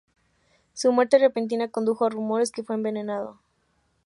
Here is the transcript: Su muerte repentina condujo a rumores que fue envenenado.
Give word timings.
Su 0.73 0.91
muerte 0.91 1.19
repentina 1.19 1.69
condujo 1.69 2.05
a 2.07 2.09
rumores 2.09 2.49
que 2.51 2.63
fue 2.63 2.73
envenenado. 2.75 3.39